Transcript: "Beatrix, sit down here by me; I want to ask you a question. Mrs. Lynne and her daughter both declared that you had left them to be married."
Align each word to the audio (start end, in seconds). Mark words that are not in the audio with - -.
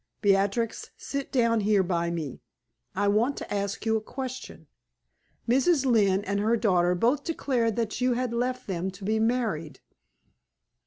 "Beatrix, 0.23 0.89
sit 0.97 1.31
down 1.31 1.59
here 1.59 1.83
by 1.83 2.09
me; 2.09 2.41
I 2.95 3.07
want 3.07 3.37
to 3.37 3.53
ask 3.53 3.85
you 3.85 3.97
a 3.97 4.01
question. 4.01 4.65
Mrs. 5.47 5.85
Lynne 5.85 6.23
and 6.23 6.39
her 6.39 6.57
daughter 6.57 6.95
both 6.95 7.23
declared 7.23 7.75
that 7.75 8.01
you 8.01 8.13
had 8.13 8.33
left 8.33 8.65
them 8.65 8.89
to 8.89 9.03
be 9.05 9.19
married." 9.19 9.79